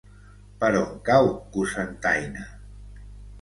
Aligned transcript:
Per 0.61 0.69
on 0.79 0.95
cau 1.09 1.29
Cocentaina? 1.57 2.47